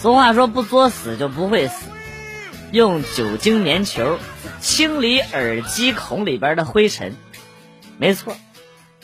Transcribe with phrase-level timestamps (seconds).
[0.00, 1.86] 俗话说不作死就不会死，
[2.70, 4.20] 用酒精棉球
[4.60, 7.16] 清理耳机孔里边的灰尘，
[7.98, 8.36] 没错，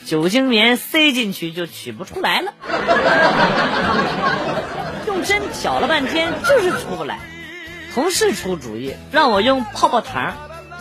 [0.05, 2.53] 酒精棉塞进去就取不出来了，
[5.05, 7.19] 用针挑了半天就是出不来。
[7.93, 10.33] 同事出主意让我用泡泡糖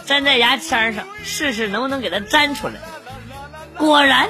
[0.07, 2.75] 粘在牙签上试试能不能给它粘出来，
[3.77, 4.29] 果然。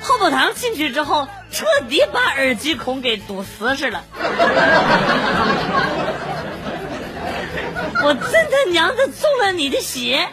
[0.00, 4.04] 泡泡糖进去之后，彻底把耳机孔给堵死实了。
[8.02, 10.28] 我真他娘的中了你的邪！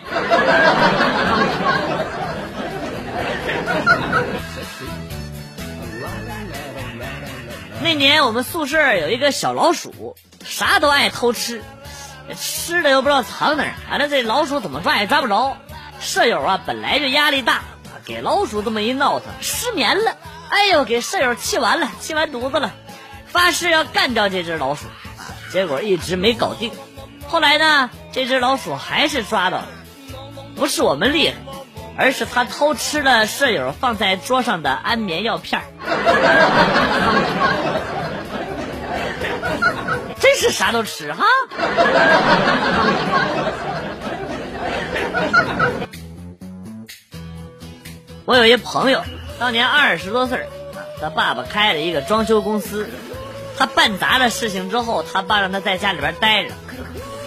[7.81, 11.61] 那年我们宿舍有一个小老鼠，啥都爱偷吃，
[12.37, 15.55] 吃的又不知道藏哪儿，反正这老鼠怎么抓也抓不着。
[16.02, 17.61] 舍友啊，本来就压力大。
[18.05, 20.17] 给老鼠这么一闹腾，失眠了。
[20.49, 22.72] 哎呦，给舍友气完了，气完犊子了，
[23.27, 24.86] 发誓要干掉这只老鼠。
[25.52, 26.72] 结果一直没搞定。
[27.27, 29.67] 后来呢，这只老鼠还是抓到了。
[30.55, 31.36] 不是我们厉害，
[31.97, 35.61] 而是他偷吃了舍友放在桌上的安眠药片
[40.19, 41.23] 真是啥都吃哈。
[48.25, 49.03] 我有一朋友，
[49.39, 50.48] 当年二十多岁儿
[51.02, 52.89] 他爸爸开了一个装修公司，
[53.58, 56.53] 他办砸了事情之后，他爸让他在家里边待着，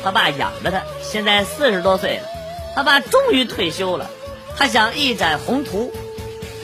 [0.02, 2.22] 他爸养着他，现在四十多岁了，
[2.74, 4.08] 他爸终于退休了，
[4.56, 5.92] 他想一展宏图，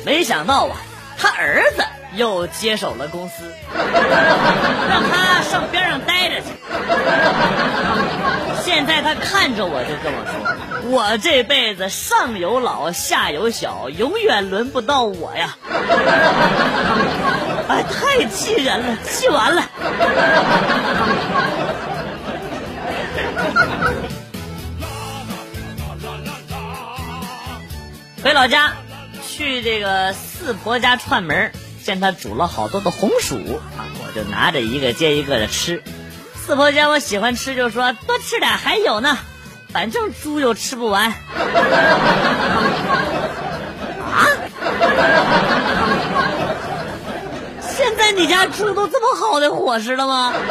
[0.06, 0.76] 没想到啊，
[1.18, 6.46] 他儿子又接手了公司， 让他上边上待着去。
[8.64, 10.32] 现在他看着我就跟我说
[10.90, 15.56] ：“我这辈子上有老下有小，永远轮不到我呀！”
[17.68, 19.62] 哎，太气人了，气完了。
[28.22, 28.72] 回老家，
[29.28, 31.50] 去这个四婆家串门，
[31.82, 35.82] 见他煮了好多的红薯，我就拿着一个接一个的吃。
[36.34, 39.18] 四婆见我喜欢吃，就说多吃点，还有呢，
[39.72, 41.12] 反正猪又吃不完。
[44.12, 44.28] 啊！
[47.76, 50.32] 现在你家猪都这么好的伙食了吗？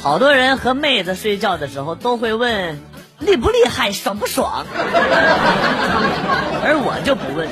[0.00, 2.80] 好多人和妹子睡觉的时候都会问
[3.28, 4.64] 厉不厉害，爽不爽，
[6.64, 7.46] 而我就不问。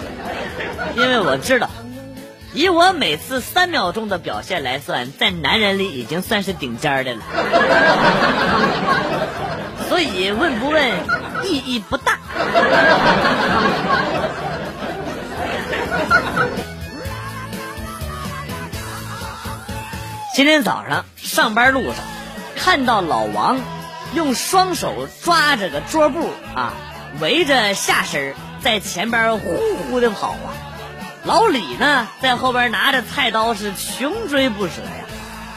[0.96, 1.68] 因为我知道，
[2.54, 7.20] 以我每次三秒钟的表现来算，在男人里已经算是顶尖的了，
[9.88, 10.82] 所以问不问
[11.44, 12.18] 意义不大。
[20.34, 21.94] 今天早上上班路上，
[22.56, 23.58] 看到老王
[24.14, 26.72] 用双手抓着个桌布啊，
[27.20, 29.58] 围着下身，在前边呼
[29.90, 30.54] 呼的跑啊。
[31.24, 35.04] 老李呢，在后边拿着菜刀是穷追不舍呀，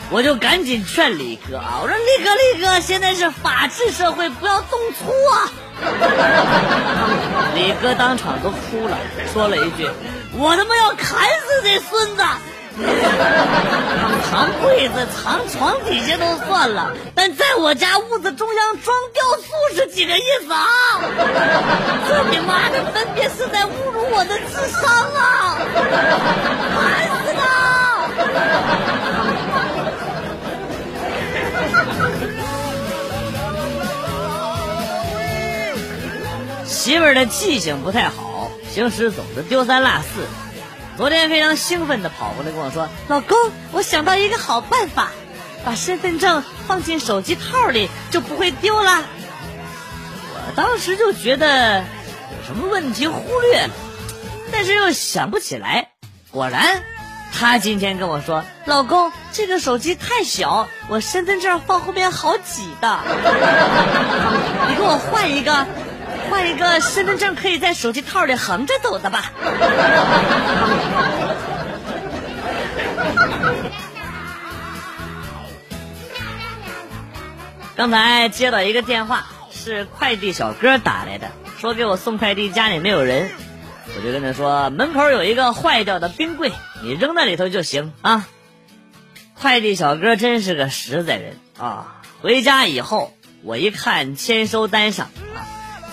[0.10, 5.50] 我就赶紧劝李哥啊，我说李哥李哥，现在是法治社会，不要动粗啊！
[7.56, 8.98] 李哥当场都哭了，
[9.32, 9.88] 说了一句
[10.36, 12.24] ：“我他妈要砍死这孙子！”
[14.30, 20.66] 藏柜子、藏床底下都算了，但在我家屋子中央装雕塑是几个意思啊？
[22.08, 24.82] 这你妈的分别是在侮辱我的智商
[25.16, 25.58] 啊！
[26.76, 26.80] 烦
[27.24, 27.44] 死了！
[36.66, 40.22] 媳妇儿的记性不太好，平时总是丢三落四。
[41.00, 43.38] 昨天非常兴奋的跑过来跟我说：“老公，
[43.72, 45.12] 我想到一个好办法，
[45.64, 49.06] 把身份证放进手机套里就不会丢了。”
[50.36, 53.70] 我当时就觉得有什么问题忽略了，
[54.52, 55.92] 但是又想不起来。
[56.32, 56.84] 果然，
[57.32, 63.00] 他今天跟我说：“老公，这个手机太小，我身份证放后面好挤的，
[64.68, 65.66] 你给我换一个。”
[66.30, 69.32] 换一个身份证可以在手机套里横着走的吧。
[77.76, 83.32] 刚才接到一个电话，是快递小哥打来的，说给我送快递，家里没有人，
[83.96, 86.52] 我就跟他说门口有一个坏掉的冰柜，
[86.84, 88.28] 你扔那里头就行啊。
[89.40, 92.02] 快递小哥真是个实在人啊！
[92.22, 95.10] 回家以后，我一看签收单上。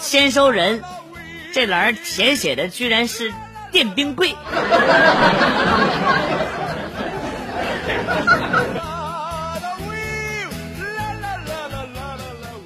[0.00, 0.82] 签收人，
[1.52, 3.32] 这栏填写的居然是
[3.72, 4.34] 电冰柜。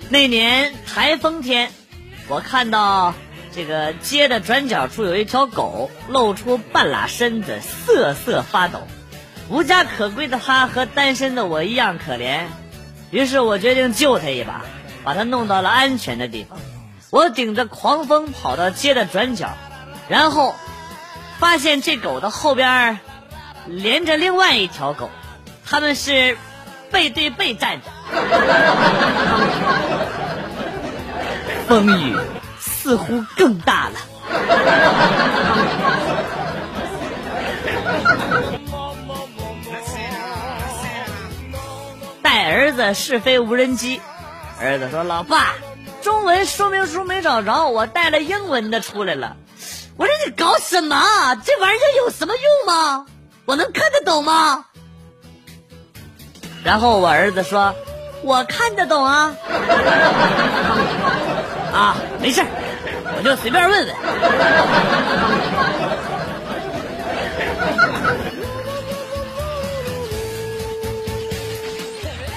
[0.08, 1.70] 那年台风天，
[2.28, 3.14] 我看到
[3.52, 8.86] 这个街的转角处有一条狗露出半拉身子，瑟瑟发抖。
[9.48, 12.46] 无家可归的它和单身的我一样可怜，
[13.10, 14.64] 于是我决定救它一把，
[15.04, 16.58] 把它弄到了安全的地方。
[17.10, 19.56] 我顶着狂风跑到街的转角，
[20.08, 20.54] 然后
[21.38, 23.00] 发现这狗的后边
[23.66, 25.10] 连着另外一条狗，
[25.66, 26.38] 它们是
[26.92, 27.86] 背对背站着。
[31.66, 32.16] 风雨
[32.60, 33.98] 似乎更大了。
[42.22, 44.00] 带儿子试飞无人机，
[44.60, 45.54] 儿子说：“老爸，
[46.02, 49.36] 中文说明书没找着，我带了英文的出来了。”
[49.96, 50.96] 我说：“你搞什么？
[51.44, 53.06] 这玩意儿有什么用吗？
[53.44, 54.64] 我能看得懂吗？”
[56.64, 57.74] 然后我儿子说
[58.22, 59.34] ：“我看得懂啊。”
[61.72, 62.42] 啊，没事
[63.16, 63.94] 我就随便问问。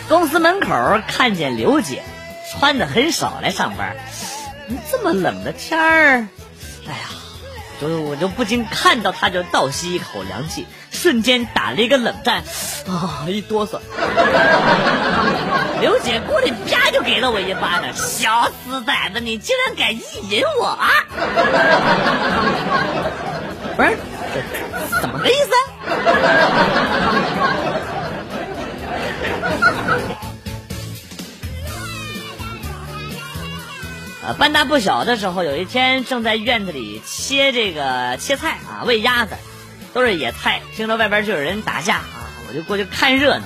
[0.10, 0.68] 公司门口
[1.08, 2.04] 看见刘姐，
[2.60, 3.96] 穿的很少来上班。
[4.90, 6.28] 这么冷的天儿，
[6.88, 7.10] 哎呀，
[7.82, 12.44] 就我就不禁看到他就倒吸一口凉气，瞬间打了一个冷战，
[12.88, 13.80] 啊，一哆嗦。
[15.82, 20.90] 刘姐过来啪就给了我一巴掌，小死崽子，你竟然敢意淫我啊！
[23.76, 23.98] 不是，
[25.02, 25.52] 怎么个意思？
[34.26, 39.36] 啊，半大不小的时候，有一天正在院子里切这个切菜啊，喂鸭子，
[39.94, 40.62] 都是野菜。
[40.76, 42.06] 听着外边就有人打架啊，
[42.48, 43.44] 我就过去看热闹。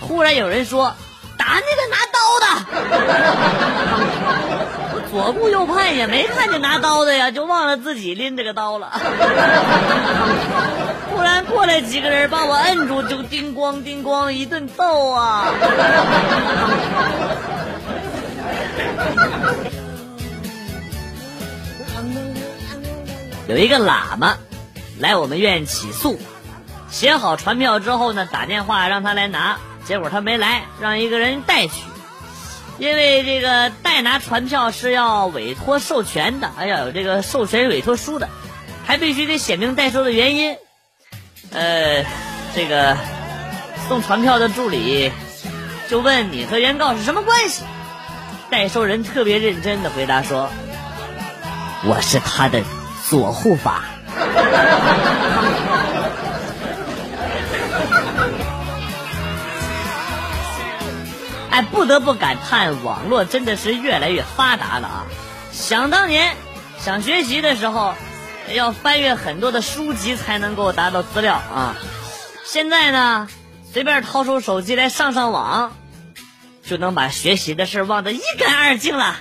[0.00, 0.94] 忽然有人说
[1.36, 2.46] ：“打那个拿刀的！”
[4.94, 8.92] 我左顾右盼也没看见拿刀的呀，就忘了自己拎这个刀了。
[11.10, 15.48] 突然过来几个人把我摁住，就叮咣叮咣一顿揍啊！
[23.50, 24.38] 有一个喇嘛
[25.00, 26.20] 来我们院起诉，
[26.88, 31.72] 写好传票之后呢，打电话让他来拿，结果他没来，让一个人代取。
[32.78, 38.28] 因为这个代拿传票是要委托授权的，还要有这个授权委托书的，
[38.86, 40.56] 还必须得写明代收的原因。
[41.50, 42.04] 呃，
[42.54, 42.96] 这个
[43.88, 45.10] 送传票的助理
[45.88, 47.64] 就问你和原告是什么关系？
[48.48, 50.48] 代收人特别认真的回答说
[51.84, 52.62] ：“我是他的。”
[53.10, 53.82] 左护法，
[61.50, 65.06] 哎，不得不感叹，网络真的是越来越发达了啊！
[65.50, 66.36] 想当年，
[66.78, 67.94] 想学习的时候，
[68.54, 71.74] 要翻阅很多的书籍才能够达到资料啊。
[72.44, 73.26] 现在呢，
[73.72, 75.72] 随便掏出手机来上上网，
[76.64, 79.16] 就能把学习的事忘得一干二净了。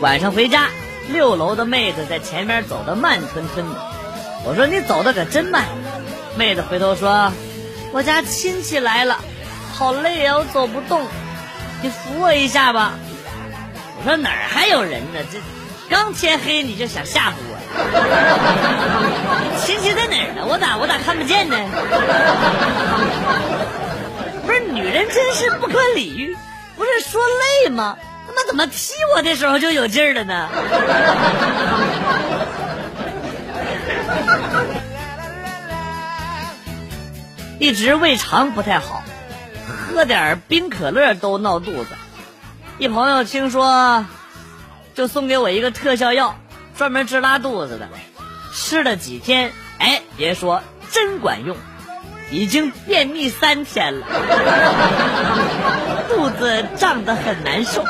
[0.00, 0.70] 晚上回家，
[1.08, 3.74] 六楼的妹子在前面走的慢吞吞的。
[4.46, 5.66] 我说你走的可真慢。
[6.36, 7.30] 妹子回头说
[7.92, 9.18] ：“我家亲戚来了，
[9.74, 11.06] 好累啊，我走不动，
[11.82, 12.94] 你扶我一下吧。”
[14.00, 15.20] 我说哪儿还有人呢？
[15.30, 15.38] 这
[15.94, 17.56] 刚天黑你就想吓唬我？
[19.60, 20.46] 亲戚在哪儿呢？
[20.48, 21.56] 我咋我咋看不见呢？
[24.46, 26.34] 不是女人真是不可理喻，
[26.74, 27.20] 不是说
[27.64, 27.98] 累吗？
[28.40, 30.48] 他怎么踢我的时候就有劲儿了呢？
[37.58, 39.02] 一直胃肠不太好，
[39.68, 41.90] 喝点冰可乐都闹肚子。
[42.78, 44.06] 一朋友听说，
[44.94, 46.38] 就送给我一个特效药，
[46.78, 47.90] 专门治拉肚子的。
[48.54, 51.58] 吃了几天，哎，别说真管用，
[52.30, 54.06] 已经便秘三天了，
[56.08, 57.84] 肚子胀得很难受。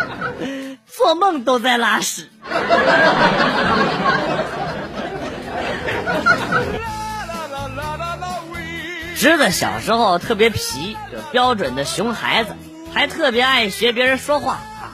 [1.00, 2.28] 做梦都在拉屎。
[9.16, 12.54] 侄子小时候特别皮，就标准的熊孩子，
[12.92, 14.92] 还特别爱学别人说话啊。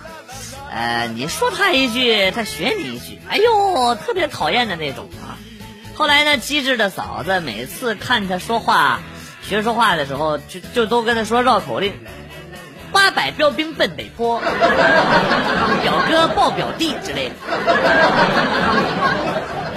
[0.72, 5.34] 呃，你说他一句，他学你一句，哎呦，特别讨厌的那种啊。
[5.96, 9.00] 后来呢，机智的嫂子每次看他说话、
[9.42, 11.94] 学说话的时候，就就都跟他说绕口令。
[12.92, 14.40] 八百标兵奔北坡，
[15.82, 17.34] 表哥抱表弟之类的。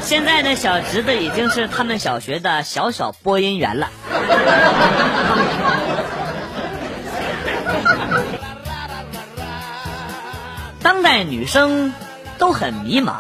[0.01, 3.89] 现在的小侄子已经是他们小学的小小播音员了。
[10.81, 11.93] 当代女生
[12.37, 13.15] 都很迷茫，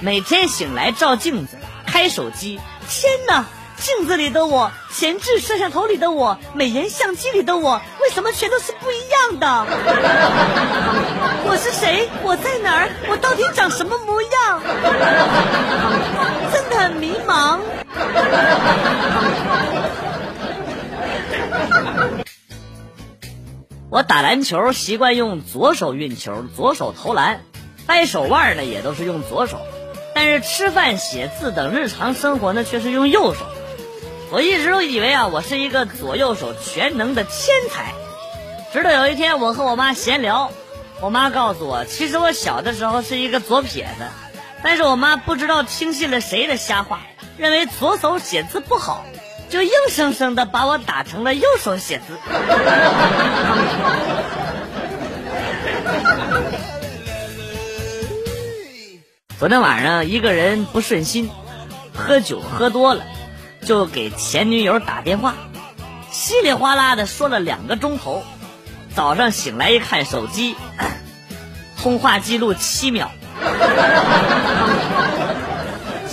[0.00, 3.44] 每天醒来照镜子，开手机，天哪！
[3.84, 9.66] 镜子里的我，前置摄像头里的我，美颜相机里的我，为什么全都是不一样的？
[11.46, 12.08] 我是谁？
[12.22, 12.88] 我在哪儿？
[13.10, 14.62] 我到底长什么模样？
[16.50, 17.60] 真的很迷茫。
[23.90, 27.42] 我打篮球习惯用左手运球，左手投篮，
[27.86, 29.58] 掰手腕呢也都是用左手，
[30.14, 33.44] 但是吃饭、写字等日常生活呢却是用右手。
[34.30, 37.94] 我一直都以为啊，我是一个左右手全能的天才。
[38.72, 40.50] 直到有一天，我和我妈闲聊，
[41.00, 44.06] 我妈告诉我，其实我小的时候是一个左撇子，
[44.62, 47.00] 但是我妈不知道听信了谁的瞎话，
[47.36, 49.04] 认为左手写字不好，
[49.50, 52.18] 就硬生生的把我打成了右手写字。
[59.38, 61.30] 昨天晚上一个人不顺心，
[61.94, 63.04] 喝酒喝多了。
[63.64, 65.34] 就给前女友打电话，
[66.10, 68.22] 稀里哗啦的说了两个钟头。
[68.94, 70.54] 早上醒来一看手机，
[71.82, 73.10] 通话记录七秒，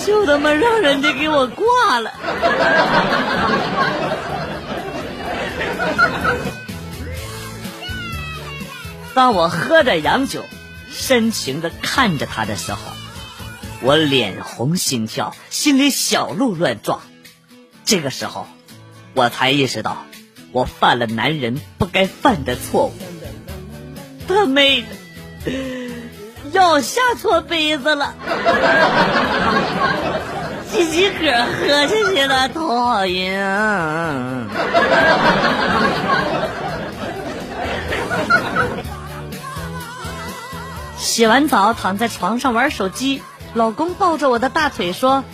[0.03, 2.11] 就他妈让人家给我挂了。
[9.13, 10.45] 当我喝着洋酒，
[10.89, 12.79] 深情的看着他的时候，
[13.81, 17.01] 我脸红心跳，心里小鹿乱撞。
[17.91, 18.47] 这个时候，
[19.13, 20.05] 我才意识到，
[20.53, 22.93] 我犯了男人不该犯的错误。
[24.29, 24.85] 他妹
[25.43, 25.51] 的，
[26.53, 28.13] 药下错杯子了，
[30.69, 34.47] 自己个喝下去了，头好晕啊！
[40.97, 43.21] 洗完澡躺在床上玩手机，
[43.53, 45.25] 老公抱着我的大腿说。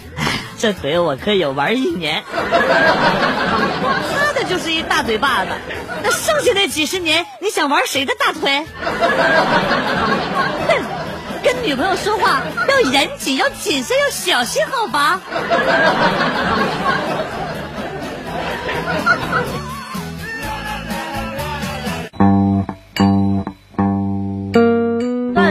[0.60, 5.52] 这腿我可以玩一年， 他的就是一大嘴巴子，
[6.04, 8.66] 那剩下那几十年，你想玩谁的大腿？
[10.68, 10.84] 哼，
[11.44, 15.22] 跟女朋友说话要严谨，要谨慎，要小心，好吧？